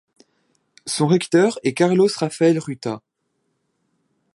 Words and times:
Son 0.87 1.05
recteur 1.05 1.59
est 1.61 1.75
Carlos 1.75 2.07
Rafael 2.15 2.57
Ruta. 2.57 3.03